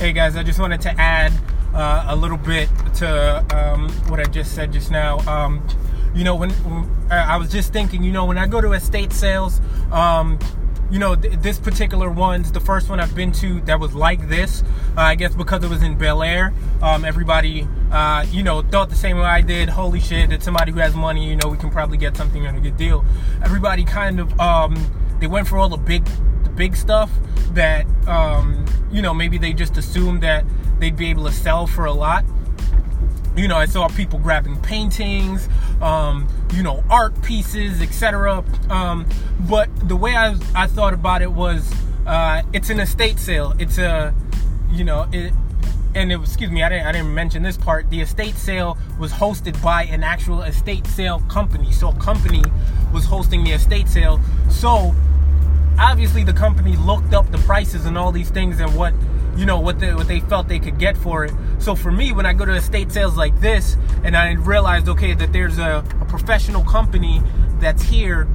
[0.00, 1.30] Hey guys, I just wanted to add
[1.74, 5.18] uh, a little bit to um, what I just said just now.
[5.28, 5.62] Um,
[6.14, 9.12] you know, when, when, I was just thinking, you know, when I go to estate
[9.12, 9.60] sales,
[9.92, 10.38] um,
[10.90, 14.26] you know, th- this particular one's the first one I've been to that was like
[14.30, 14.62] this.
[14.96, 18.88] Uh, I guess because it was in Bel Air, um, everybody, uh, you know, thought
[18.88, 19.68] the same way I did.
[19.68, 21.28] Holy shit, it's somebody who has money.
[21.28, 23.04] You know, we can probably get something on a good deal.
[23.44, 26.08] Everybody kind of, um, they went for all the big,
[26.60, 27.10] big stuff
[27.54, 30.44] that, um, you know, maybe they just assumed that
[30.78, 32.22] they'd be able to sell for a lot
[33.36, 35.48] you know, I saw people grabbing paintings,
[35.80, 38.44] um, you know, art pieces, etc.
[38.68, 39.06] Um,
[39.48, 41.72] but the way I, I thought about it was,
[42.06, 43.54] uh, it's an estate sale.
[43.58, 44.12] It's a,
[44.70, 45.32] you know, it,
[45.94, 47.88] and it excuse me, I didn't, I didn't mention this part.
[47.88, 51.72] The estate sale was hosted by an actual estate sale company.
[51.72, 52.42] So a company
[52.92, 54.20] was hosting the estate sale.
[54.50, 54.94] So
[55.80, 58.94] obviously the company looked up the prices and all these things and what
[59.36, 61.32] you know what they what they felt they could get for it.
[61.58, 65.14] So for me, when I go to estate sales like this, and I realized okay
[65.14, 67.22] that there's a, a professional company
[67.58, 68.28] that's here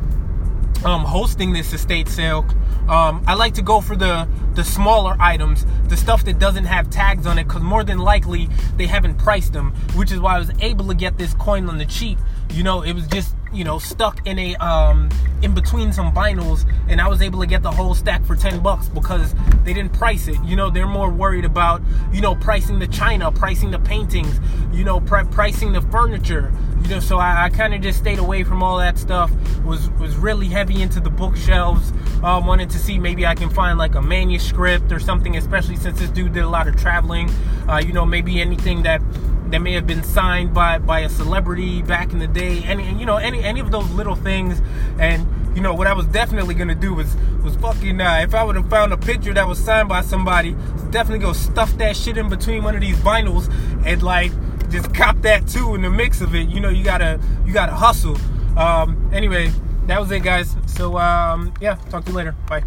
[0.84, 2.46] um, hosting this estate sale.
[2.88, 6.90] Um, I like to go for the the smaller items, the stuff that doesn't have
[6.90, 9.72] tags on it, because more than likely they haven't priced them.
[9.96, 12.18] Which is why I was able to get this coin on the cheap.
[12.52, 15.10] You know, it was just you know stuck in a um,
[15.42, 18.62] in between some vinyls, and I was able to get the whole stack for ten
[18.62, 20.38] bucks because they didn't price it.
[20.44, 24.40] You know, they're more worried about you know pricing the china, pricing the paintings,
[24.74, 26.52] you know, pricing the furniture.
[26.84, 29.32] You know, so I, I kind of just stayed away from all that stuff.
[29.64, 31.94] Was was really heavy into the bookshelves.
[32.24, 36.00] Um, wanted to see maybe I can find like a manuscript or something, especially since
[36.00, 37.30] this dude did a lot of traveling.
[37.68, 39.02] Uh, you know, maybe anything that
[39.52, 42.64] that may have been signed by by a celebrity back in the day.
[42.64, 44.62] Any you know any any of those little things.
[45.00, 48.44] And you know what I was definitely gonna do was was fucking uh, if I
[48.44, 50.56] would have found a picture that was signed by somebody,
[50.90, 53.54] definitely go stuff that shit in between one of these vinyls
[53.86, 54.32] and like
[54.70, 56.50] just cop that too in the mix of it.
[56.50, 58.18] You know you gotta you gotta hustle.
[58.58, 59.52] Um, anyway,
[59.88, 60.56] that was it, guys.
[60.66, 62.36] So um, yeah, talk to you later.
[62.48, 62.64] Bye.